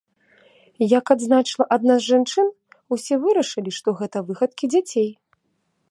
Як 0.97 1.05
адзначыла 1.15 1.67
адна 1.77 1.93
з 2.05 2.11
жанчын, 2.13 2.47
усе 2.97 3.15
вырашылі, 3.27 3.71
што 3.79 3.89
гэта 4.01 4.17
выхадкі 4.31 4.65
дзяцей. 4.77 5.09